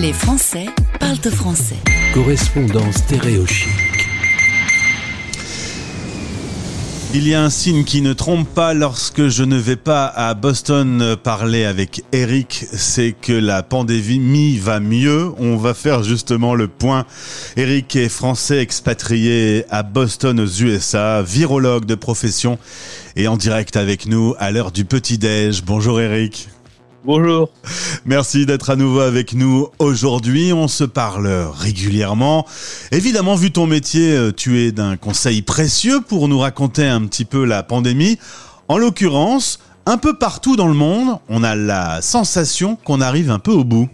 Les 0.00 0.12
Français 0.12 0.66
parlent 1.00 1.16
français. 1.16 1.78
Correspondance 2.12 2.96
stéréochique. 2.96 3.70
Il 7.14 7.26
y 7.26 7.34
a 7.34 7.42
un 7.42 7.48
signe 7.48 7.84
qui 7.84 8.02
ne 8.02 8.12
trompe 8.12 8.46
pas 8.46 8.74
lorsque 8.74 9.28
je 9.28 9.42
ne 9.42 9.56
vais 9.56 9.76
pas 9.76 10.06
à 10.06 10.34
Boston 10.34 11.16
parler 11.22 11.64
avec 11.64 12.04
Eric, 12.12 12.66
c'est 12.72 13.14
que 13.18 13.32
la 13.32 13.62
pandémie 13.62 14.58
va 14.58 14.80
mieux. 14.80 15.32
On 15.38 15.56
va 15.56 15.72
faire 15.72 16.02
justement 16.02 16.54
le 16.54 16.68
point. 16.68 17.06
Eric 17.56 17.96
est 17.96 18.10
français 18.10 18.58
expatrié 18.58 19.64
à 19.70 19.82
Boston 19.82 20.40
aux 20.40 20.46
USA, 20.46 21.22
virologue 21.22 21.86
de 21.86 21.94
profession 21.94 22.58
et 23.16 23.28
en 23.28 23.38
direct 23.38 23.76
avec 23.76 24.06
nous 24.06 24.34
à 24.38 24.50
l'heure 24.50 24.72
du 24.72 24.84
petit-déj. 24.84 25.62
Bonjour 25.64 26.00
Eric. 26.00 26.48
Bonjour. 27.06 27.50
Merci 28.04 28.46
d'être 28.46 28.68
à 28.68 28.74
nouveau 28.74 28.98
avec 28.98 29.32
nous 29.32 29.68
aujourd'hui. 29.78 30.52
On 30.52 30.66
se 30.66 30.82
parle 30.82 31.28
régulièrement. 31.56 32.44
Évidemment, 32.90 33.36
vu 33.36 33.52
ton 33.52 33.66
métier, 33.66 34.10
euh, 34.10 34.32
tu 34.32 34.58
es 34.58 34.72
d'un 34.72 34.96
conseil 34.96 35.40
précieux 35.42 36.00
pour 36.00 36.26
nous 36.26 36.40
raconter 36.40 36.84
un 36.84 37.06
petit 37.06 37.24
peu 37.24 37.44
la 37.44 37.62
pandémie. 37.62 38.18
En 38.66 38.76
l'occurrence, 38.76 39.60
un 39.86 39.98
peu 39.98 40.18
partout 40.18 40.56
dans 40.56 40.66
le 40.66 40.74
monde, 40.74 41.20
on 41.28 41.44
a 41.44 41.54
la 41.54 42.02
sensation 42.02 42.74
qu'on 42.74 43.00
arrive 43.00 43.30
un 43.30 43.38
peu 43.38 43.52
au 43.52 43.62
bout. 43.62 43.88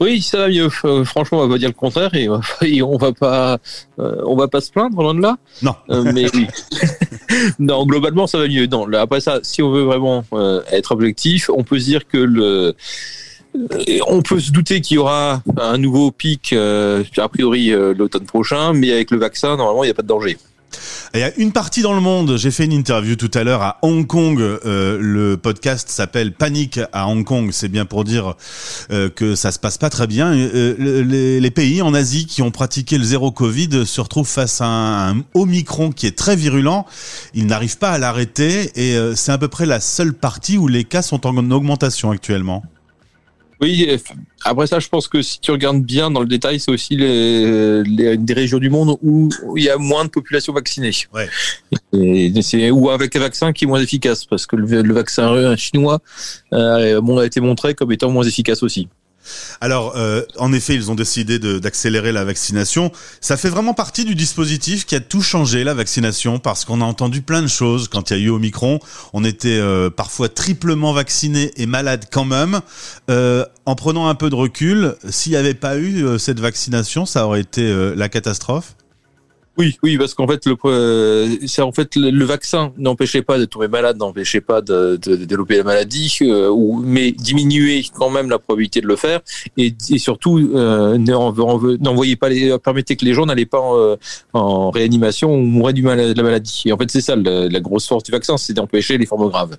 Oui, 0.00 0.22
ça 0.22 0.38
va 0.38 0.48
mieux. 0.48 0.68
Euh, 0.84 1.04
franchement, 1.04 1.38
on 1.38 1.46
va 1.46 1.54
pas 1.54 1.58
dire 1.58 1.68
le 1.68 1.74
contraire 1.74 2.14
et, 2.14 2.28
on 2.82 2.96
va 2.98 3.12
pas, 3.12 3.58
euh, 3.98 4.22
on 4.26 4.36
va 4.36 4.46
pas 4.46 4.60
se 4.60 4.70
plaindre 4.70 5.02
loin 5.02 5.14
de 5.14 5.20
là. 5.20 5.36
Non. 5.62 5.74
Euh, 5.90 6.12
mais 6.12 6.26
oui. 6.34 6.46
non, 7.58 7.86
globalement, 7.86 8.26
ça 8.26 8.38
va 8.38 8.48
mieux. 8.48 8.66
Non, 8.66 8.90
après 8.94 9.20
ça, 9.20 9.40
si 9.42 9.62
on 9.62 9.70
veut 9.70 9.82
vraiment 9.82 10.24
être 10.70 10.92
objectif, 10.92 11.50
on 11.50 11.64
peut 11.64 11.78
se 11.78 11.84
dire 11.84 12.06
que 12.06 12.18
le 12.18 12.74
on 14.06 14.22
peut 14.22 14.38
se 14.40 14.52
douter 14.52 14.80
qu'il 14.80 14.96
y 14.96 14.98
aura 14.98 15.42
un 15.56 15.78
nouveau 15.78 16.10
pic, 16.10 16.52
a 16.52 17.28
priori 17.28 17.70
l'automne 17.70 18.26
prochain, 18.26 18.72
mais 18.72 18.92
avec 18.92 19.10
le 19.10 19.18
vaccin, 19.18 19.56
normalement, 19.56 19.84
il 19.84 19.88
n'y 19.88 19.90
a 19.90 19.94
pas 19.94 20.02
de 20.02 20.08
danger. 20.08 20.36
Il 21.14 21.20
y 21.20 21.22
a 21.22 21.34
une 21.38 21.52
partie 21.52 21.80
dans 21.80 21.94
le 21.94 22.00
monde, 22.00 22.36
j'ai 22.36 22.50
fait 22.50 22.66
une 22.66 22.72
interview 22.72 23.16
tout 23.16 23.30
à 23.32 23.42
l'heure 23.42 23.62
à 23.62 23.78
Hong 23.80 24.06
Kong, 24.06 24.38
euh, 24.40 24.98
le 25.00 25.38
podcast 25.38 25.88
s'appelle 25.88 26.32
Panique 26.32 26.80
à 26.92 27.08
Hong 27.08 27.24
Kong, 27.24 27.48
c'est 27.50 27.68
bien 27.68 27.86
pour 27.86 28.04
dire 28.04 28.34
euh, 28.90 29.08
que 29.08 29.34
ça 29.34 29.50
se 29.50 29.58
passe 29.58 29.78
pas 29.78 29.88
très 29.88 30.06
bien. 30.06 30.34
Euh, 30.34 31.04
les, 31.40 31.50
pays 31.50 31.80
en 31.80 31.94
Asie 31.94 32.26
qui 32.26 32.42
ont 32.42 32.50
pratiqué 32.50 32.98
le 32.98 33.04
zéro 33.04 33.30
Covid 33.30 33.86
se 33.86 34.00
retrouvent 34.02 34.28
face 34.28 34.60
à 34.60 34.66
un, 34.66 35.16
un 35.16 35.22
Omicron 35.32 35.92
qui 35.92 36.06
est 36.06 36.16
très 36.16 36.36
virulent, 36.36 36.84
ils 37.32 37.46
n'arrivent 37.46 37.78
pas 37.78 37.92
à 37.92 37.98
l'arrêter. 37.98 38.70
Et 38.76 38.96
c'est 39.16 39.32
à 39.32 39.38
peu 39.38 39.48
près 39.48 39.64
la 39.64 39.80
seule 39.80 40.12
partie 40.12 40.58
où 40.58 40.68
les 40.68 40.84
cas 40.84 41.00
sont 41.00 41.26
en 41.26 41.50
augmentation 41.50 42.10
actuellement. 42.10 42.62
Oui, 43.60 43.88
après 44.44 44.66
ça, 44.68 44.78
je 44.78 44.88
pense 44.88 45.08
que 45.08 45.20
si 45.20 45.40
tu 45.40 45.50
regardes 45.50 45.82
bien 45.82 46.10
dans 46.10 46.20
le 46.20 46.26
détail, 46.26 46.60
c'est 46.60 46.70
aussi 46.70 46.96
les, 46.96 47.82
les, 47.82 48.16
des 48.16 48.32
régions 48.32 48.58
du 48.58 48.70
monde 48.70 48.96
où 49.02 49.28
il 49.56 49.64
y 49.64 49.68
a 49.68 49.76
moins 49.78 50.04
de 50.04 50.10
population 50.10 50.52
vaccinée. 50.52 50.92
Ouais. 51.12 51.28
Et 51.92 52.32
c'est 52.42 52.70
ou 52.70 52.90
avec 52.90 53.16
un 53.16 53.20
vaccin 53.20 53.52
qui 53.52 53.64
est 53.64 53.66
moins 53.66 53.80
efficace, 53.80 54.24
parce 54.24 54.46
que 54.46 54.54
le, 54.54 54.82
le 54.82 54.94
vaccin 54.94 55.56
chinois 55.56 56.00
euh, 56.52 57.00
a 57.00 57.26
été 57.26 57.40
montré 57.40 57.74
comme 57.74 57.90
étant 57.90 58.10
moins 58.10 58.24
efficace 58.24 58.62
aussi. 58.62 58.88
Alors, 59.60 59.94
euh, 59.96 60.22
en 60.36 60.52
effet, 60.52 60.74
ils 60.74 60.90
ont 60.90 60.94
décidé 60.94 61.38
d'accélérer 61.38 62.12
la 62.12 62.24
vaccination. 62.24 62.92
Ça 63.20 63.36
fait 63.36 63.48
vraiment 63.48 63.74
partie 63.74 64.04
du 64.04 64.14
dispositif 64.14 64.86
qui 64.86 64.94
a 64.94 65.00
tout 65.00 65.22
changé, 65.22 65.64
la 65.64 65.74
vaccination, 65.74 66.38
parce 66.38 66.64
qu'on 66.64 66.80
a 66.80 66.84
entendu 66.84 67.22
plein 67.22 67.42
de 67.42 67.48
choses 67.48 67.88
quand 67.88 68.10
il 68.10 68.16
y 68.18 68.20
a 68.20 68.24
eu 68.24 68.30
Omicron. 68.30 68.78
On 69.12 69.24
était 69.24 69.58
euh, 69.58 69.90
parfois 69.90 70.28
triplement 70.28 70.92
vaccinés 70.92 71.52
et 71.56 71.66
malades 71.66 72.06
quand 72.10 72.24
même. 72.24 72.60
Euh, 73.10 73.44
en 73.66 73.74
prenant 73.74 74.08
un 74.08 74.14
peu 74.14 74.30
de 74.30 74.34
recul, 74.34 74.94
s'il 75.10 75.32
n'y 75.32 75.38
avait 75.38 75.54
pas 75.54 75.76
eu 75.76 76.18
cette 76.18 76.40
vaccination, 76.40 77.04
ça 77.04 77.26
aurait 77.26 77.40
été 77.40 77.94
la 77.94 78.08
catastrophe 78.08 78.77
oui, 79.58 79.76
oui, 79.82 79.98
parce 79.98 80.14
qu'en 80.14 80.26
fait, 80.28 80.46
le, 80.46 80.56
euh, 80.64 81.36
c'est 81.46 81.62
en 81.62 81.72
fait 81.72 81.96
le, 81.96 82.24
vaccin 82.24 82.72
n'empêchait 82.78 83.22
pas 83.22 83.38
de 83.38 83.44
tomber 83.44 83.68
malade, 83.68 83.96
n'empêchait 83.98 84.40
pas 84.40 84.60
de, 84.60 84.96
développer 84.96 85.56
la 85.56 85.64
maladie, 85.64 86.16
euh, 86.22 86.54
mais 86.82 87.12
diminuait 87.12 87.82
quand 87.94 88.10
même 88.10 88.30
la 88.30 88.38
probabilité 88.38 88.80
de 88.80 88.86
le 88.86 88.96
faire, 88.96 89.20
et, 89.56 89.74
surtout 89.96 90.38
euh, 90.38 90.96
n'envoyait 90.96 92.16
pas 92.16 92.28
permettait 92.62 92.96
que 92.96 93.04
les 93.04 93.14
gens 93.14 93.26
n'allaient 93.26 93.46
pas 93.46 93.60
en, 93.60 93.96
en, 94.32 94.70
réanimation 94.70 95.34
ou 95.34 95.42
mouraient 95.42 95.72
du 95.72 95.82
mal, 95.82 95.98
de 95.98 96.16
la 96.16 96.22
maladie. 96.22 96.62
Et 96.66 96.72
en 96.72 96.76
fait, 96.76 96.90
c'est 96.90 97.00
ça 97.00 97.16
la, 97.16 97.60
grosse 97.60 97.86
force 97.86 98.04
du 98.04 98.12
vaccin, 98.12 98.36
c'est 98.36 98.52
d'empêcher 98.52 98.98
les 98.98 99.06
formes 99.06 99.28
graves. 99.28 99.56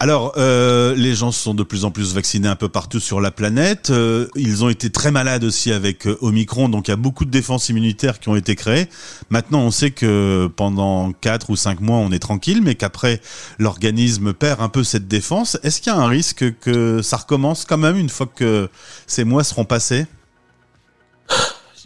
Alors, 0.00 0.32
euh, 0.36 0.94
les 0.94 1.14
gens 1.14 1.32
sont 1.32 1.54
de 1.54 1.62
plus 1.62 1.84
en 1.84 1.90
plus 1.90 2.14
vaccinés 2.14 2.48
un 2.48 2.56
peu 2.56 2.68
partout 2.68 3.00
sur 3.00 3.20
la 3.20 3.30
planète. 3.30 3.90
Euh, 3.90 4.28
ils 4.34 4.64
ont 4.64 4.68
été 4.68 4.90
très 4.90 5.10
malades 5.10 5.44
aussi 5.44 5.72
avec 5.72 6.06
Omicron, 6.20 6.68
donc 6.68 6.88
il 6.88 6.90
y 6.90 6.94
a 6.94 6.96
beaucoup 6.96 7.24
de 7.24 7.30
défenses 7.30 7.68
immunitaires 7.68 8.18
qui 8.18 8.28
ont 8.28 8.36
été 8.36 8.54
créées. 8.54 8.88
Maintenant, 9.28 9.60
on 9.60 9.70
sait 9.70 9.90
que 9.90 10.48
pendant 10.54 11.12
4 11.12 11.50
ou 11.50 11.56
5 11.56 11.80
mois, 11.80 11.98
on 11.98 12.12
est 12.12 12.18
tranquille, 12.18 12.62
mais 12.62 12.76
qu'après, 12.76 13.20
l'organisme 13.58 14.32
perd 14.32 14.60
un 14.60 14.68
peu 14.68 14.84
cette 14.84 15.08
défense. 15.08 15.58
Est-ce 15.62 15.80
qu'il 15.80 15.92
y 15.92 15.96
a 15.96 15.98
un 15.98 16.06
risque 16.06 16.58
que 16.60 17.02
ça 17.02 17.16
recommence 17.16 17.64
quand 17.64 17.78
même 17.78 17.96
une 17.96 18.08
fois 18.08 18.26
que 18.26 18.68
ces 19.06 19.24
mois 19.24 19.42
seront 19.42 19.64
passés? 19.64 20.06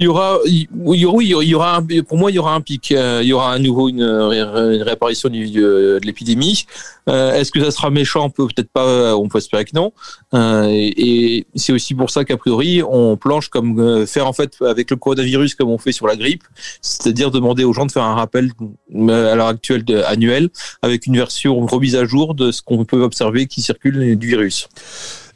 Il 0.00 0.04
y 0.04 0.08
aura, 0.08 0.38
oui, 0.72 1.06
il 1.20 1.48
y 1.48 1.54
aura, 1.54 1.82
pour 2.08 2.16
moi, 2.16 2.30
il 2.30 2.34
y 2.34 2.38
aura 2.38 2.54
un 2.54 2.62
pic. 2.62 2.90
Euh, 2.90 3.20
il 3.22 3.28
y 3.28 3.34
aura 3.34 3.52
à 3.52 3.58
nouveau 3.58 3.90
une, 3.90 4.02
réapparition 4.02 5.28
de 5.28 6.00
l'épidémie. 6.02 6.64
Euh, 7.06 7.34
est-ce 7.34 7.50
que 7.52 7.62
ça 7.62 7.70
sera 7.70 7.90
méchant? 7.90 8.30
Peut-être 8.30 8.70
pas. 8.72 9.14
On 9.14 9.28
peut 9.28 9.36
espérer 9.36 9.66
que 9.66 9.72
non. 9.74 9.92
Euh, 10.32 10.68
et 10.70 11.46
c'est 11.54 11.74
aussi 11.74 11.94
pour 11.94 12.08
ça 12.08 12.24
qu'a 12.24 12.38
priori, 12.38 12.82
on 12.82 13.18
planche 13.18 13.50
comme 13.50 14.06
faire 14.06 14.26
en 14.26 14.32
fait 14.32 14.54
avec 14.62 14.90
le 14.90 14.96
coronavirus 14.96 15.54
comme 15.54 15.68
on 15.68 15.78
fait 15.78 15.92
sur 15.92 16.06
la 16.06 16.16
grippe, 16.16 16.44
c'est-à-dire 16.80 17.30
demander 17.30 17.64
aux 17.64 17.74
gens 17.74 17.84
de 17.84 17.92
faire 17.92 18.04
un 18.04 18.14
rappel 18.14 18.52
à 18.94 19.34
l'heure 19.34 19.48
actuelle 19.48 19.84
annuel 20.06 20.48
avec 20.80 21.06
une 21.06 21.16
version 21.16 21.66
remise 21.66 21.96
à 21.96 22.06
jour 22.06 22.34
de 22.34 22.52
ce 22.52 22.62
qu'on 22.62 22.86
peut 22.86 23.02
observer 23.02 23.46
qui 23.46 23.60
circule 23.60 24.16
du 24.16 24.26
virus. 24.26 24.68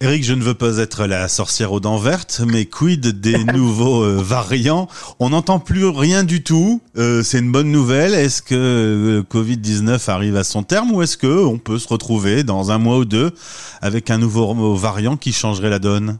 Eric, 0.04 0.22
je 0.22 0.34
ne 0.34 0.42
veux 0.42 0.52
pas 0.52 0.76
être 0.76 1.06
la 1.06 1.28
sorcière 1.28 1.72
aux 1.72 1.80
dents 1.80 1.96
vertes, 1.96 2.42
mais 2.46 2.66
quid 2.66 3.22
des 3.22 3.42
nouveaux 3.54 4.02
euh, 4.02 4.20
variants? 4.22 4.86
On 5.18 5.30
n'entend 5.30 5.58
plus 5.58 5.86
rien 5.86 6.24
du 6.24 6.42
tout. 6.42 6.82
Euh, 6.98 7.22
c'est 7.22 7.38
une 7.38 7.50
bonne 7.50 7.72
nouvelle. 7.72 8.12
Est-ce 8.12 8.42
que 8.42 8.54
le 8.54 9.20
euh, 9.20 9.22
Covid-19 9.22 10.10
arrive 10.10 10.36
à 10.36 10.44
son 10.44 10.62
terme 10.62 10.92
ou 10.92 11.00
est-ce 11.00 11.16
que 11.16 11.46
on 11.46 11.56
peut 11.56 11.78
se 11.78 11.88
retrouver 11.88 12.44
dans 12.44 12.70
un 12.70 12.76
mois 12.76 12.98
ou 12.98 13.06
deux 13.06 13.32
avec 13.80 14.10
un 14.10 14.18
nouveau 14.18 14.74
variant 14.74 15.16
qui 15.16 15.32
changerait 15.32 15.70
la 15.70 15.78
donne? 15.78 16.18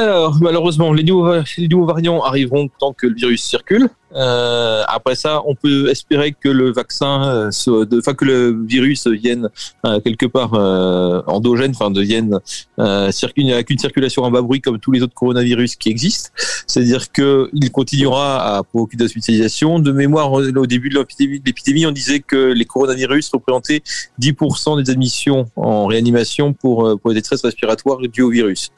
Alors, 0.00 0.36
malheureusement, 0.40 0.92
les 0.92 1.04
nouveaux, 1.04 1.42
les 1.58 1.68
variants 1.68 2.22
arriveront 2.22 2.68
tant 2.78 2.92
que 2.92 3.06
le 3.06 3.14
virus 3.14 3.42
circule. 3.42 3.88
Euh, 4.14 4.82
après 4.88 5.14
ça, 5.14 5.42
on 5.46 5.54
peut 5.54 5.88
espérer 5.88 6.32
que 6.32 6.48
le 6.48 6.72
vaccin, 6.72 7.50
euh, 7.68 7.98
enfin 7.98 8.14
que 8.14 8.24
le 8.24 8.64
virus 8.66 9.06
vienne 9.06 9.48
euh, 9.86 10.00
quelque 10.00 10.26
part 10.26 10.54
euh, 10.54 11.22
endogène, 11.28 11.70
enfin 11.70 11.90
devienne 11.90 12.40
euh, 12.80 13.12
circule 13.12 13.52
avec 13.52 13.70
une 13.70 13.78
circulation 13.78 14.24
à 14.24 14.30
bas 14.30 14.42
bruit 14.42 14.60
comme 14.60 14.80
tous 14.80 14.90
les 14.90 15.02
autres 15.02 15.14
coronavirus 15.14 15.76
qui 15.76 15.90
existent. 15.90 16.30
C'est-à-dire 16.66 17.12
que 17.12 17.50
il 17.52 17.70
continuera 17.70 18.56
à 18.56 18.62
provoquer 18.64 18.96
de 18.96 19.04
l'hospitalisation. 19.04 19.78
De 19.78 19.92
mémoire, 19.92 20.32
au 20.32 20.66
début 20.66 20.88
de 20.88 21.06
l'épidémie, 21.44 21.86
on 21.86 21.92
disait 21.92 22.20
que 22.20 22.52
les 22.52 22.64
coronavirus 22.64 23.30
représentaient 23.30 23.82
10% 24.20 24.82
des 24.82 24.90
admissions 24.90 25.48
en 25.54 25.86
réanimation 25.86 26.52
pour 26.52 26.98
pour 27.00 27.10
les 27.10 27.16
détresse 27.16 27.42
respiratoires 27.42 27.98
dues 27.98 28.22
au 28.22 28.30
virus. 28.30 28.72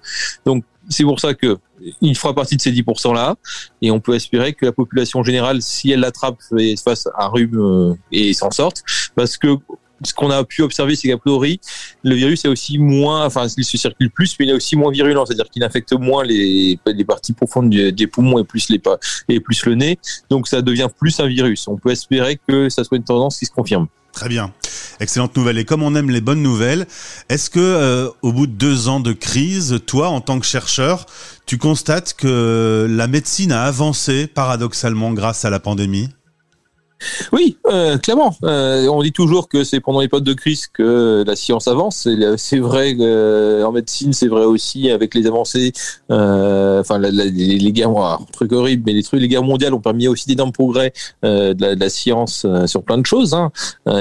Donc 0.44 0.64
c'est 0.88 1.04
pour 1.04 1.20
ça 1.20 1.34
que 1.34 1.58
il 2.00 2.16
fera 2.16 2.34
partie 2.34 2.56
de 2.56 2.60
ces 2.60 2.72
10% 2.72 3.14
là, 3.14 3.34
et 3.80 3.90
on 3.90 4.00
peut 4.00 4.14
espérer 4.14 4.52
que 4.52 4.66
la 4.66 4.72
population 4.72 5.22
générale, 5.22 5.62
si 5.62 5.90
elle 5.90 6.00
l'attrape, 6.00 6.36
fasse 6.82 7.08
un 7.18 7.26
rhume 7.28 7.58
euh, 7.58 7.94
et 8.12 8.32
s'en 8.32 8.50
sorte, 8.50 8.82
parce 9.14 9.36
que 9.36 9.56
ce 10.04 10.14
qu'on 10.14 10.30
a 10.30 10.42
pu 10.44 10.62
observer, 10.62 10.96
c'est 10.96 11.08
qu'à 11.08 11.16
priori, 11.16 11.60
le 12.02 12.14
virus 12.14 12.44
est 12.44 12.48
aussi 12.48 12.78
moins, 12.78 13.24
enfin, 13.24 13.46
il 13.56 13.64
se 13.64 13.78
circule 13.78 14.10
plus, 14.10 14.34
mais 14.38 14.46
il 14.46 14.50
est 14.50 14.54
aussi 14.54 14.76
moins 14.76 14.90
virulent, 14.90 15.24
c'est-à-dire 15.26 15.48
qu'il 15.48 15.62
infecte 15.62 15.92
moins 15.92 16.24
les, 16.24 16.78
les 16.86 17.04
parties 17.04 17.32
profondes 17.32 17.70
des 17.70 18.06
poumons 18.06 18.38
et 18.38 18.44
plus 18.44 18.68
les 18.68 18.80
et 19.28 19.40
plus 19.40 19.64
le 19.66 19.74
nez, 19.74 19.98
donc 20.28 20.48
ça 20.48 20.62
devient 20.62 20.88
plus 20.98 21.20
un 21.20 21.26
virus. 21.26 21.68
On 21.68 21.76
peut 21.76 21.90
espérer 21.90 22.38
que 22.48 22.68
ça 22.68 22.84
soit 22.84 22.96
une 22.96 23.04
tendance 23.04 23.38
qui 23.38 23.46
se 23.46 23.52
confirme. 23.52 23.86
Très 24.12 24.28
bien. 24.28 24.52
Excellente 25.00 25.36
nouvelle. 25.36 25.58
Et 25.58 25.64
comme 25.64 25.82
on 25.82 25.94
aime 25.94 26.10
les 26.10 26.20
bonnes 26.20 26.42
nouvelles, 26.42 26.86
est-ce 27.28 27.50
que 27.50 27.58
euh, 27.58 28.08
au 28.20 28.32
bout 28.32 28.46
de 28.46 28.52
deux 28.52 28.88
ans 28.88 29.00
de 29.00 29.12
crise, 29.12 29.80
toi, 29.86 30.08
en 30.08 30.20
tant 30.20 30.38
que 30.38 30.46
chercheur, 30.46 31.06
tu 31.46 31.58
constates 31.58 32.14
que 32.14 32.86
la 32.88 33.06
médecine 33.06 33.52
a 33.52 33.64
avancé 33.64 34.26
paradoxalement 34.26 35.12
grâce 35.12 35.44
à 35.44 35.50
la 35.50 35.60
pandémie? 35.60 36.10
Oui, 37.32 37.56
euh, 37.66 37.98
clairement. 37.98 38.34
Euh, 38.44 38.86
on 38.88 39.02
dit 39.02 39.12
toujours 39.12 39.48
que 39.48 39.64
c'est 39.64 39.80
pendant 39.80 40.00
les 40.00 40.08
périodes 40.08 40.24
de 40.24 40.32
crise 40.32 40.66
que 40.66 41.24
la 41.26 41.36
science 41.36 41.68
avance. 41.68 42.08
C'est 42.36 42.58
vrai 42.58 42.94
euh, 43.00 43.64
en 43.64 43.72
médecine, 43.72 44.12
c'est 44.12 44.28
vrai 44.28 44.44
aussi 44.44 44.90
avec 44.90 45.14
les 45.14 45.26
avancées. 45.26 45.72
Euh, 46.10 46.80
enfin, 46.80 46.98
les, 46.98 47.72
guerres, 47.72 47.90
un 47.90 48.18
truc 48.32 48.52
horrible, 48.52 48.84
mais 48.86 48.92
les 48.92 49.02
trucs, 49.02 49.20
les 49.20 49.28
guerres 49.28 49.42
mondiales 49.42 49.74
ont 49.74 49.80
permis 49.80 50.08
aussi 50.08 50.26
d'énormes 50.26 50.52
progrès 50.52 50.92
euh, 51.24 51.54
de, 51.54 51.62
la, 51.62 51.74
de, 51.74 51.80
la, 51.80 51.90
science 51.90 52.44
euh, 52.44 52.66
sur 52.66 52.82
plein 52.82 52.98
de 52.98 53.06
choses. 53.06 53.34
Hein. 53.34 53.50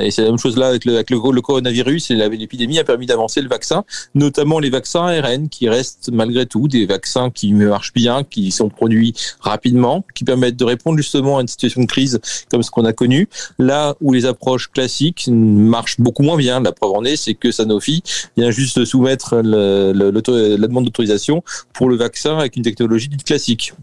et 0.02 0.12
c'est 0.12 0.24
la 0.24 0.30
même 0.30 0.38
chose 0.38 0.58
là 0.58 0.68
avec 0.68 0.86
le, 0.86 0.96
avec 0.96 1.10
le, 1.10 1.18
le 1.32 1.42
coronavirus 1.42 2.12
et 2.12 2.16
l'épidémie 2.16 2.80
a 2.80 2.84
permis 2.84 3.06
d'avancer 3.06 3.42
le 3.42 3.50
vaccin, 3.50 3.84
notamment 4.16 4.60
les 4.60 4.70
vaccins 4.70 5.06
ARN 5.06 5.50
qui 5.50 5.70
restent 5.70 6.10
malgré 6.12 6.46
tout 6.46 6.68
des 6.68 6.86
vaccins 6.86 7.30
qui 7.30 7.54
marchent 7.54 7.94
bien, 7.94 8.24
qui 8.24 8.52
sont 8.52 8.70
produits 8.70 9.14
rapidement, 9.40 10.04
qui 10.16 10.24
permettent 10.24 10.58
de 10.58 10.66
répondre 10.66 10.98
justement 10.98 11.38
à 11.38 11.42
une 11.42 11.48
situation 11.48 11.82
de 11.82 11.88
crise 11.88 12.20
comme 12.50 12.64
ce 12.64 12.72
qu'on 12.72 12.86
a 12.86 12.91
connu. 12.94 13.28
Là 13.60 13.96
où 14.02 14.14
les 14.14 14.26
approches 14.26 14.72
classiques 14.72 15.30
marchent 15.32 16.00
beaucoup 16.00 16.24
moins 16.24 16.38
bien, 16.38 16.60
la 16.62 16.72
preuve 16.72 16.92
en 16.92 17.04
est, 17.04 17.16
c'est 17.16 17.34
que 17.34 17.52
Sanofi 17.52 18.04
vient 18.38 18.52
juste 18.52 18.86
soumettre 18.86 19.36
la 19.36 20.68
demande 20.68 20.86
d'autorisation 20.86 21.44
pour 21.74 21.90
le 21.90 21.96
vaccin 21.96 22.38
avec 22.38 22.56
une 22.56 22.64
technologie 22.64 23.08
dite 23.08 23.24
classique. 23.24 23.74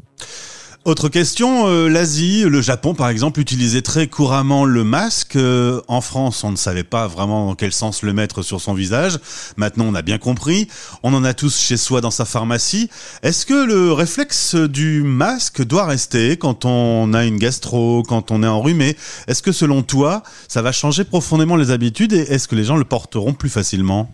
Autre 0.84 1.10
question, 1.10 1.66
euh, 1.66 1.88
l'Asie, 1.88 2.44
le 2.44 2.62
Japon 2.62 2.94
par 2.94 3.08
exemple, 3.10 3.40
utilisait 3.40 3.82
très 3.82 4.06
couramment 4.06 4.64
le 4.64 4.84
masque. 4.84 5.36
Euh, 5.36 5.82
en 5.86 6.00
France, 6.00 6.44
on 6.44 6.50
ne 6.50 6.56
savait 6.56 6.84
pas 6.84 7.06
vraiment 7.08 7.46
dans 7.46 7.54
quel 7.56 7.72
sens 7.72 8.02
le 8.02 8.14
mettre 8.14 8.42
sur 8.42 8.60
son 8.60 8.72
visage. 8.72 9.18
Maintenant, 9.56 9.84
on 9.86 9.94
a 9.94 10.02
bien 10.02 10.16
compris. 10.16 10.68
On 11.02 11.12
en 11.12 11.24
a 11.24 11.34
tous 11.34 11.58
chez 11.58 11.76
soi 11.76 12.00
dans 12.00 12.12
sa 12.12 12.24
pharmacie. 12.24 12.88
Est-ce 13.22 13.44
que 13.44 13.66
le 13.66 13.92
réflexe 13.92 14.54
du 14.54 15.02
masque 15.02 15.62
doit 15.62 15.84
rester 15.84 16.38
quand 16.38 16.64
on 16.64 17.12
a 17.12 17.26
une 17.26 17.36
gastro, 17.36 18.02
quand 18.04 18.30
on 18.30 18.42
est 18.42 18.46
enrhumé? 18.46 18.96
Est-ce 19.26 19.42
que 19.42 19.52
selon 19.52 19.82
toi, 19.82 20.22
ça 20.46 20.62
va 20.62 20.72
changer 20.72 21.04
profondément 21.04 21.56
les 21.56 21.70
habitudes 21.70 22.14
et 22.14 22.20
est-ce 22.20 22.48
que 22.48 22.54
les 22.54 22.64
gens 22.64 22.76
le 22.76 22.84
porteront 22.84 23.34
plus 23.34 23.50
facilement? 23.50 24.10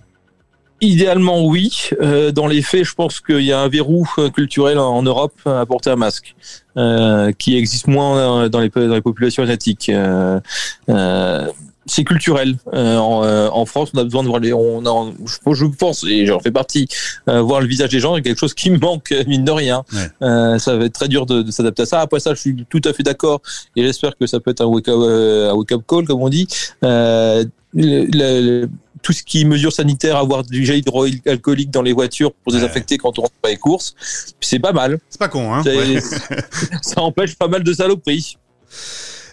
Idéalement, 0.80 1.44
oui. 1.46 1.90
Euh, 2.00 2.32
dans 2.32 2.46
les 2.46 2.60
faits, 2.60 2.84
je 2.84 2.94
pense 2.94 3.20
qu'il 3.20 3.40
y 3.40 3.52
a 3.52 3.60
un 3.60 3.68
verrou 3.68 4.06
euh, 4.18 4.28
culturel 4.28 4.78
en 4.78 5.02
Europe 5.02 5.34
à 5.46 5.64
porter 5.66 5.90
un 5.90 5.96
masque, 5.96 6.34
euh, 6.76 7.32
qui 7.32 7.56
existe 7.56 7.86
moins 7.86 8.48
dans 8.48 8.60
les, 8.60 8.68
dans 8.68 8.94
les 8.94 9.00
populations 9.00 9.44
asiatiques. 9.44 9.88
Euh, 9.88 10.40
euh, 10.88 11.46
c'est 11.86 12.02
culturel. 12.02 12.56
En, 12.72 13.50
en, 13.52 13.66
France, 13.66 13.90
on 13.94 13.98
a 13.98 14.04
besoin 14.04 14.22
de 14.22 14.28
voir 14.28 14.40
les. 14.40 14.54
On 14.54 14.84
a, 14.86 15.12
je, 15.26 15.66
pense, 15.66 16.02
et 16.04 16.24
j'en 16.24 16.40
fais 16.40 16.50
partie, 16.50 16.88
voir 17.26 17.60
le 17.60 17.66
visage 17.66 17.90
des 17.90 18.00
gens, 18.00 18.16
c'est 18.16 18.22
quelque 18.22 18.40
chose 18.40 18.54
qui 18.54 18.70
me 18.70 18.78
manque 18.80 19.14
mine 19.26 19.44
de 19.44 19.50
rien. 19.50 19.84
Ouais. 19.92 20.58
ça 20.58 20.76
va 20.76 20.86
être 20.86 20.94
très 20.94 21.08
dur 21.08 21.26
de, 21.26 21.42
de 21.42 21.50
s'adapter 21.50 21.82
à 21.82 21.86
ça. 21.86 22.00
Après 22.00 22.20
ça, 22.20 22.32
je 22.32 22.40
suis 22.40 22.64
tout 22.70 22.80
à 22.86 22.94
fait 22.94 23.02
d'accord, 23.02 23.42
et 23.76 23.82
j'espère 23.82 24.16
que 24.16 24.26
ça 24.26 24.40
peut 24.40 24.50
être 24.50 24.62
un 24.62 24.66
wake-up, 24.66 24.98
un 24.98 25.54
wake-up 25.54 25.82
call, 25.86 26.06
comme 26.06 26.22
on 26.22 26.30
dit. 26.30 26.48
Le, 26.82 27.44
le, 27.74 28.70
tout 29.04 29.12
ce 29.12 29.22
qui 29.22 29.42
est 29.42 29.44
mesures 29.44 29.72
sanitaires, 29.72 30.16
avoir 30.16 30.42
du 30.42 30.64
gel 30.64 30.78
hydroalcoolique 30.78 31.70
dans 31.70 31.82
les 31.82 31.92
voitures 31.92 32.32
pour 32.32 32.52
ouais. 32.52 32.58
désinfecter 32.58 32.98
quand 32.98 33.18
on 33.18 33.22
rentre 33.22 33.34
pas 33.40 33.50
les 33.50 33.58
courses, 33.58 33.94
c'est 34.40 34.58
pas 34.58 34.72
mal. 34.72 34.98
C'est 35.10 35.18
pas 35.18 35.28
con, 35.28 35.52
hein 35.52 35.62
ouais. 35.62 36.00
Ça 36.82 37.02
empêche 37.02 37.36
pas 37.36 37.46
mal 37.46 37.62
de 37.62 37.72
saloperies. 37.72 38.38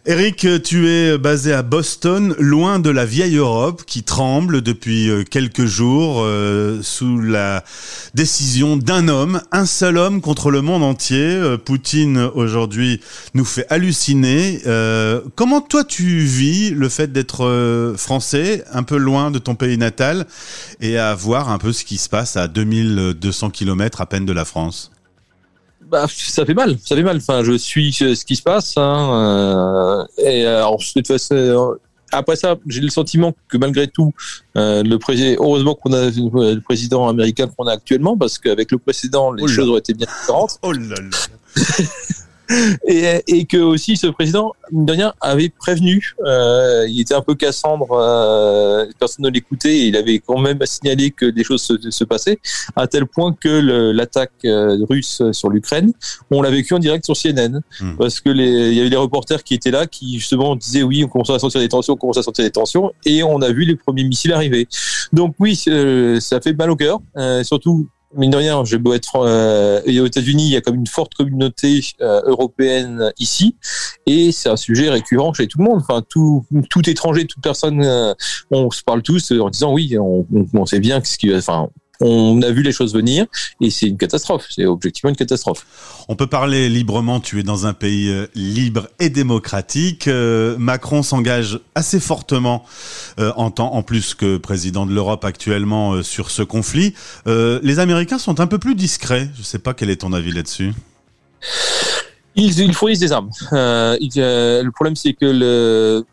Eric, 0.07 0.47
tu 0.63 0.89
es 0.89 1.19
basé 1.19 1.53
à 1.53 1.61
Boston, 1.61 2.33
loin 2.39 2.79
de 2.79 2.89
la 2.89 3.05
vieille 3.05 3.35
Europe 3.35 3.83
qui 3.85 4.01
tremble 4.01 4.63
depuis 4.63 5.11
quelques 5.29 5.65
jours 5.65 6.23
euh, 6.23 6.79
sous 6.81 7.21
la 7.21 7.63
décision 8.15 8.77
d'un 8.77 9.07
homme, 9.09 9.41
un 9.51 9.67
seul 9.67 9.99
homme 9.99 10.19
contre 10.19 10.49
le 10.49 10.63
monde 10.63 10.81
entier. 10.81 11.39
Poutine 11.65 12.17
aujourd'hui 12.33 12.99
nous 13.35 13.45
fait 13.45 13.67
halluciner. 13.69 14.61
Euh, 14.65 15.21
comment 15.35 15.61
toi 15.61 15.83
tu 15.83 16.21
vis 16.21 16.71
le 16.71 16.89
fait 16.89 17.11
d'être 17.11 17.45
euh, 17.45 17.95
français, 17.95 18.63
un 18.73 18.81
peu 18.81 18.97
loin 18.97 19.29
de 19.29 19.37
ton 19.37 19.53
pays 19.53 19.77
natal, 19.77 20.25
et 20.79 20.97
à 20.97 21.13
voir 21.13 21.49
un 21.49 21.59
peu 21.59 21.73
ce 21.73 21.85
qui 21.85 21.99
se 21.99 22.09
passe 22.09 22.37
à 22.37 22.47
2200 22.47 23.51
km 23.51 24.01
à 24.01 24.07
peine 24.07 24.25
de 24.25 24.33
la 24.33 24.45
France? 24.45 24.91
Bah, 25.91 26.05
ça 26.07 26.45
fait 26.45 26.53
mal, 26.53 26.77
ça 26.83 26.95
fait 26.95 27.03
mal. 27.03 27.17
Enfin, 27.17 27.43
je 27.43 27.57
suis 27.57 27.91
ce 27.91 28.25
qui 28.25 28.37
se 28.37 28.41
passe. 28.41 28.77
Hein, 28.77 29.09
euh, 29.13 30.23
et 30.23 30.45
alors, 30.45 30.77
de 30.77 30.83
toute 30.93 31.07
façon, 31.07 31.77
après 32.13 32.37
ça, 32.37 32.55
j'ai 32.67 32.79
le 32.79 32.89
sentiment 32.89 33.33
que 33.49 33.57
malgré 33.57 33.87
tout, 33.87 34.13
euh, 34.57 34.83
le 34.83 34.97
président, 34.97 35.43
heureusement 35.43 35.75
qu'on 35.75 35.91
a 35.91 36.05
le 36.05 36.59
président 36.59 37.09
américain 37.09 37.47
qu'on 37.47 37.67
a 37.67 37.73
actuellement, 37.73 38.17
parce 38.17 38.39
qu'avec 38.39 38.71
le 38.71 38.77
précédent, 38.77 39.33
les 39.33 39.43
oh 39.43 39.47
choses 39.47 39.69
auraient 39.69 39.79
été 39.79 39.93
bien 39.93 40.07
différentes. 40.07 40.57
Oh 40.61 40.71
là 40.71 40.79
là. 40.79 41.63
et, 42.87 43.21
et, 43.27 43.45
que 43.45 43.57
aussi 43.57 43.97
ce 43.97 44.07
président, 44.07 44.53
de 44.71 44.91
rien, 44.91 45.13
avait 45.21 45.49
prévenu. 45.49 46.15
Euh, 46.25 46.85
il 46.87 47.01
était 47.01 47.13
un 47.13 47.21
peu 47.21 47.35
Cassandre, 47.35 47.91
euh, 47.91 48.85
personne 48.99 49.25
ne 49.25 49.29
l'écoutait. 49.29 49.87
Il 49.87 49.95
avait 49.95 50.19
quand 50.19 50.39
même 50.39 50.59
signalé 50.65 51.11
que 51.11 51.25
des 51.25 51.43
choses 51.43 51.61
se, 51.61 51.89
se 51.89 52.03
passaient, 52.03 52.39
à 52.75 52.87
tel 52.87 53.05
point 53.05 53.33
que 53.33 53.49
l'attaque 53.91 54.31
euh, 54.45 54.77
russe 54.89 55.21
sur 55.31 55.49
l'Ukraine, 55.49 55.93
on 56.29 56.41
l'a 56.41 56.49
vécu 56.49 56.73
en 56.73 56.79
direct 56.79 57.05
sur 57.05 57.15
CNN, 57.15 57.61
mmh. 57.79 57.97
parce 57.97 58.19
que 58.19 58.29
les, 58.29 58.69
il 58.69 58.73
y 58.73 58.79
avait 58.79 58.89
des 58.89 58.95
reporters 58.95 59.43
qui 59.43 59.53
étaient 59.53 59.71
là, 59.71 59.87
qui 59.87 60.19
justement 60.19 60.55
disaient 60.55 60.83
oui, 60.83 61.03
on 61.03 61.07
commence 61.07 61.29
à 61.29 61.39
sentir 61.39 61.61
des 61.61 61.69
tensions, 61.69 61.93
on 61.93 61.97
commence 61.97 62.17
à 62.17 62.23
sentir 62.23 62.45
des 62.45 62.51
tensions, 62.51 62.91
et 63.05 63.23
on 63.23 63.41
a 63.41 63.51
vu 63.51 63.65
les 63.65 63.75
premiers 63.75 64.03
missiles 64.03 64.33
arriver. 64.33 64.67
Donc 65.13 65.35
oui, 65.39 65.55
ça 65.55 66.41
fait 66.41 66.53
mal 66.53 66.71
au 66.71 66.75
cœur, 66.75 66.99
surtout 67.43 67.87
mine 68.15 68.31
de 68.31 68.37
rien, 68.37 68.63
j'ai 68.65 68.77
beau 68.77 68.93
être 68.93 69.15
euh, 69.15 69.81
aux 69.81 70.05
États-Unis, 70.05 70.45
il 70.45 70.51
y 70.51 70.55
a 70.55 70.61
comme 70.61 70.75
une 70.75 70.87
forte 70.87 71.13
communauté 71.13 71.81
euh, 72.01 72.21
européenne 72.25 73.11
ici, 73.19 73.55
et 74.05 74.31
c'est 74.31 74.49
un 74.49 74.57
sujet 74.57 74.89
récurrent 74.89 75.33
chez 75.33 75.47
tout 75.47 75.57
le 75.59 75.65
monde. 75.65 75.81
Enfin, 75.81 76.03
tout, 76.07 76.45
tout 76.69 76.89
étranger, 76.89 77.25
toute 77.25 77.41
personne, 77.41 77.83
euh, 77.83 78.13
on 78.51 78.69
se 78.71 78.83
parle 78.83 79.01
tous 79.01 79.31
en 79.31 79.49
disant 79.49 79.73
oui, 79.73 79.97
on, 79.97 80.25
on, 80.53 80.65
sait 80.65 80.79
bien 80.79 81.01
ce 81.03 81.17
qui, 81.17 81.33
enfin, 81.35 81.69
on 82.01 82.41
a 82.41 82.49
vu 82.51 82.63
les 82.63 82.71
choses 82.71 82.93
venir 82.93 83.25
et 83.61 83.69
c'est 83.69 83.87
une 83.87 83.97
catastrophe. 83.97 84.47
C'est 84.49 84.65
objectivement 84.65 85.09
une 85.09 85.15
catastrophe. 85.15 85.65
On 86.07 86.15
peut 86.15 86.27
parler 86.27 86.67
librement. 86.67 87.19
Tu 87.19 87.39
es 87.39 87.43
dans 87.43 87.67
un 87.67 87.73
pays 87.73 88.09
euh, 88.09 88.27
libre 88.35 88.87
et 88.99 89.09
démocratique. 89.09 90.07
Euh, 90.07 90.55
Macron 90.57 91.03
s'engage 91.03 91.59
assez 91.75 91.99
fortement 91.99 92.65
euh, 93.19 93.31
en 93.35 93.51
tant, 93.51 93.73
en 93.73 93.83
plus 93.83 94.15
que 94.15 94.37
président 94.37 94.85
de 94.85 94.93
l'Europe 94.93 95.23
actuellement 95.25 95.93
euh, 95.93 96.03
sur 96.03 96.31
ce 96.31 96.41
conflit. 96.41 96.93
Les 97.25 97.79
Américains 97.79 98.17
sont 98.17 98.39
un 98.39 98.47
peu 98.47 98.57
plus 98.57 98.75
discrets. 98.75 99.29
Je 99.35 99.39
ne 99.39 99.45
sais 99.45 99.59
pas 99.59 99.73
quel 99.73 99.89
est 99.89 99.97
ton 99.97 100.13
avis 100.13 100.31
là-dessus. 100.31 100.73
Ils, 102.35 102.59
ils, 102.59 102.73
fournissent 102.73 102.99
des 102.99 103.11
armes. 103.11 103.29
Le 103.51 104.69
problème, 104.69 104.95
c'est 104.95 105.13
que 105.13 105.25
le, 105.25 106.05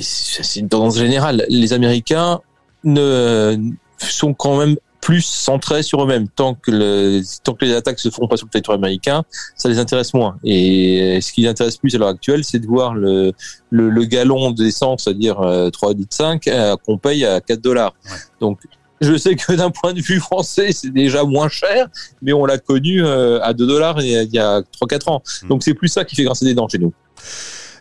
c'est 0.00 0.60
une 0.60 0.68
tendance 0.68 0.96
générale. 0.96 1.44
Les 1.48 1.72
Américains 1.72 2.40
ne 2.84 3.56
sont 3.98 4.34
quand 4.34 4.58
même 4.58 4.76
plus 5.02 5.20
centrés 5.20 5.82
sur 5.82 6.02
eux-mêmes. 6.02 6.28
Tant 6.28 6.54
que 6.54 6.70
le, 6.70 7.20
tant 7.42 7.52
que 7.52 7.66
les 7.66 7.74
attaques 7.74 7.98
se 7.98 8.08
font 8.08 8.26
pas 8.28 8.38
sur 8.38 8.46
le 8.46 8.50
territoire 8.50 8.78
américain, 8.78 9.24
ça 9.56 9.68
les 9.68 9.78
intéresse 9.78 10.14
moins. 10.14 10.38
Et 10.44 11.18
ce 11.20 11.32
qui 11.32 11.42
les 11.42 11.48
intéresse 11.48 11.76
plus 11.76 11.94
à 11.94 11.98
l'heure 11.98 12.08
actuelle, 12.08 12.44
c'est 12.44 12.60
de 12.60 12.66
voir 12.66 12.94
le, 12.94 13.32
le, 13.70 13.90
le 13.90 14.04
galon 14.04 14.52
d'essence, 14.52 15.04
c'est-à-dire 15.04 15.40
3 15.72 15.92
litres 15.92 16.16
5, 16.16 16.46
euh, 16.46 16.76
qu'on 16.86 16.96
paye 16.96 17.26
à 17.26 17.40
4 17.40 17.60
dollars. 17.60 17.94
Ouais. 18.04 18.16
Donc, 18.40 18.60
je 19.00 19.16
sais 19.16 19.34
que 19.34 19.52
d'un 19.52 19.70
point 19.70 19.92
de 19.92 20.00
vue 20.00 20.20
français, 20.20 20.70
c'est 20.72 20.92
déjà 20.92 21.24
moins 21.24 21.48
cher, 21.48 21.88
mais 22.22 22.32
on 22.32 22.46
l'a 22.46 22.58
connu 22.58 23.04
euh, 23.04 23.40
à 23.42 23.52
2 23.52 23.66
dollars 23.66 24.00
il 24.00 24.32
y 24.32 24.38
a 24.38 24.60
3-4 24.60 25.10
ans. 25.10 25.22
Mmh. 25.42 25.48
Donc, 25.48 25.62
c'est 25.64 25.74
plus 25.74 25.88
ça 25.88 26.04
qui 26.04 26.14
fait 26.14 26.24
grincer 26.24 26.44
des 26.44 26.54
dents 26.54 26.68
chez 26.68 26.78
nous. 26.78 26.92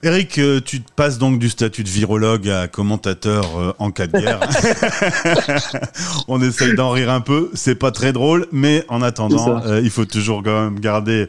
Eric, 0.04 0.40
euh, 0.40 0.60
tu 0.64 0.82
te 0.82 0.92
passes 0.92 1.20
donc 1.20 1.38
du 1.38 1.48
statut 1.48 1.84
de 1.84 1.90
virologue 1.90 2.50
à 2.50 2.68
commentateur 2.68 3.46
euh, 3.56 3.74
en 3.78 3.92
cas 3.92 4.08
de 4.08 4.20
guerre. 4.20 4.40
On 6.28 6.42
essaye 6.42 6.76
d'en 6.76 6.90
rire 6.90 7.12
un 7.12 7.22
peu, 7.22 7.52
c'est 7.54 7.76
pas 7.76 7.92
très 7.92 8.14
drôle, 8.14 8.48
mais 8.52 8.84
en 8.90 9.02
attendant, 9.02 9.62
euh, 9.66 9.82
il 9.84 9.90
faut 9.90 10.06
toujours 10.06 10.42
quand 10.44 10.64
même 10.64 10.80
garder 10.80 11.28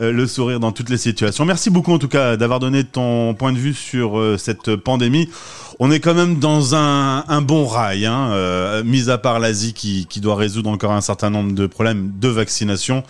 euh, 0.00 0.10
le 0.12 0.26
sourire 0.26 0.58
dans 0.58 0.72
toutes 0.72 0.88
les 0.88 0.96
situations. 0.96 1.44
Merci 1.44 1.70
beaucoup 1.70 1.92
en 1.92 1.98
tout 1.98 2.08
cas 2.08 2.36
d'avoir 2.36 2.60
donné 2.60 2.84
ton 2.84 3.34
point 3.34 3.52
de 3.52 3.58
vue 3.58 3.74
sur 3.74 4.18
euh, 4.18 4.38
cette 4.38 4.76
pandémie. 4.76 5.28
On 5.78 5.90
est 5.90 6.00
quand 6.00 6.14
même 6.14 6.38
dans 6.38 6.74
un, 6.74 7.24
un 7.28 7.42
bon 7.42 7.66
rail, 7.66 8.06
hein, 8.06 8.82
mis 8.84 9.10
à 9.10 9.18
part 9.18 9.40
l'Asie 9.40 9.72
qui, 9.72 10.06
qui 10.06 10.20
doit 10.20 10.36
résoudre 10.36 10.70
encore 10.70 10.92
un 10.92 11.00
certain 11.00 11.30
nombre 11.30 11.52
de 11.52 11.66
problèmes 11.66 12.12
de 12.20 12.28
vaccination. 12.28 13.02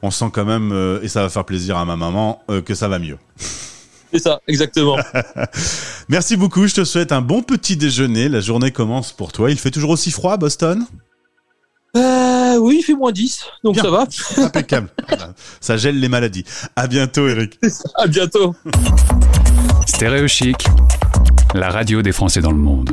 On 0.00 0.10
sent 0.10 0.30
quand 0.32 0.46
même, 0.46 1.00
et 1.02 1.08
ça 1.08 1.20
va 1.20 1.28
faire 1.28 1.44
plaisir 1.44 1.76
à 1.76 1.84
ma 1.84 1.96
maman, 1.96 2.40
que 2.64 2.74
ça 2.74 2.88
va 2.88 2.98
mieux. 2.98 3.18
C'est 4.12 4.20
ça, 4.20 4.40
exactement. 4.48 4.96
Merci 6.08 6.36
beaucoup. 6.36 6.66
Je 6.66 6.74
te 6.74 6.84
souhaite 6.84 7.12
un 7.12 7.20
bon 7.20 7.42
petit 7.42 7.76
déjeuner. 7.76 8.28
La 8.28 8.40
journée 8.40 8.70
commence 8.70 9.12
pour 9.12 9.32
toi. 9.32 9.50
Il 9.50 9.58
fait 9.58 9.70
toujours 9.70 9.90
aussi 9.90 10.10
froid 10.10 10.32
à 10.32 10.36
Boston? 10.38 10.86
Euh, 11.96 12.56
Oui, 12.58 12.76
il 12.80 12.82
fait 12.82 12.94
moins 12.94 13.12
10, 13.12 13.44
donc 13.64 13.74
Bien. 13.74 13.82
ça 13.82 13.90
va. 13.90 14.06
Impeccable. 14.44 14.88
ça 15.60 15.76
gèle 15.76 15.98
les 16.00 16.08
maladies. 16.08 16.44
À 16.76 16.86
bientôt, 16.86 17.28
Eric. 17.28 17.58
À 17.96 18.06
bientôt. 18.06 18.54
Stéréo 19.86 20.26
Chic, 20.28 20.56
la 21.54 21.70
radio 21.70 22.02
des 22.02 22.12
Français 22.12 22.40
dans 22.40 22.50
le 22.50 22.58
monde. 22.58 22.90